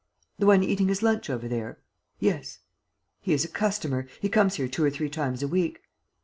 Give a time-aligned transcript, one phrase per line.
[0.39, 1.77] "The one eating his lunch over there?"
[2.19, 2.57] "Yes."
[3.19, 4.07] "He is a customer.
[4.19, 5.83] He comes here two or three times a week."